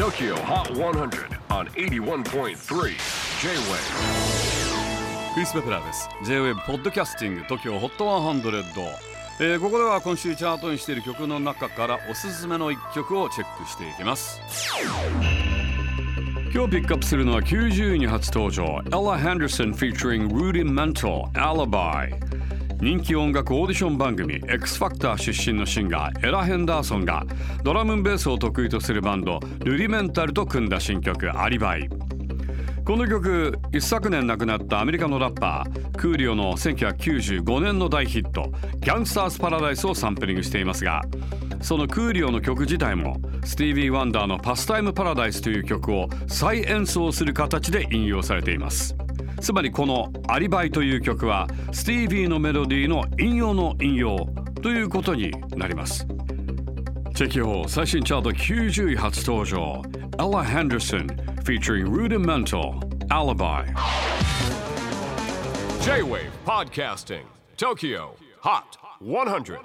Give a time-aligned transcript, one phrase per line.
[0.00, 2.54] TOKYO HOT 100 on 81.3 J-WAVE
[5.34, 6.08] クリス・ベプラーです。
[6.24, 8.94] J-WAVE ポッドキャスティング TOKYO HOT 100、
[9.40, 14.40] えーここでは今週チャートにしている曲の中からおすすめの一曲をチェックしていきます。
[16.54, 18.64] 今日ピックアップするのは90位に初登場。
[18.86, 22.08] Ella Henderson featuring Rudimental Alibi
[22.80, 27.26] 人気音楽オーディション番組 X Factor 出身のシンガーエラ・ヘンダーソンが
[27.62, 31.88] ドラムンベースを得意とするバンドルディメンタルと組んだ新曲アリバイ。
[32.86, 38.50] この曲一昨年亡くなったアメリカのラッパークーリオの1995年の大ヒット
[38.80, 41.02] 「ギャンスターズ・パラダイス」をサンプリングしていますが
[41.60, 48.96] そのクーリオの曲自体もスティービー・ワンダーの「パスタイム・パラダイス」という曲を再演奏する形で引用されています。
[49.40, 54.18] つまりこの「アリバイ」という曲はスティービーのメロディーの引用の引用
[54.62, 56.06] ということになります。
[57.14, 59.82] チェキホー最新チャート90位初登場。
[60.20, 63.72] エラ・ハンダルソンフィーチャーリーブ Rudimental アリバイ
[65.82, 67.22] J-WAVE PODCASTING
[67.56, 68.10] TOKYO
[68.42, 69.58] HOT 100